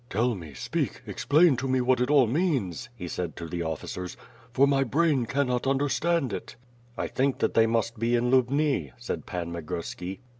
[0.09, 4.17] "Tell me, speak, explain to me what it all means,'* he said to the officers,
[4.51, 6.55] "for my brain cannot understand it/'
[6.97, 10.21] "I think that they must be in Lubni," said Pan Migurski.